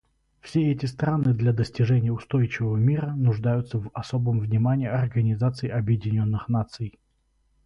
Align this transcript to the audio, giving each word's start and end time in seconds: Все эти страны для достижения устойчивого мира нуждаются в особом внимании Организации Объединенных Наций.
Все 0.39 0.71
эти 0.71 0.87
страны 0.87 1.31
для 1.35 1.53
достижения 1.53 2.11
устойчивого 2.11 2.75
мира 2.75 3.11
нуждаются 3.15 3.77
в 3.77 3.91
особом 3.93 4.39
внимании 4.39 4.87
Организации 4.87 5.69
Объединенных 5.69 6.49
Наций. 6.49 6.97